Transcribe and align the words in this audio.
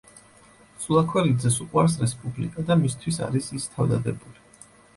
სულაქველიძეს 0.85 1.59
უყვარს 1.67 1.99
რესპუბლიკა 2.05 2.67
და 2.73 2.79
მისთვის 2.81 3.23
არის 3.29 3.53
ის 3.61 3.71
თავდადებული. 3.77 4.45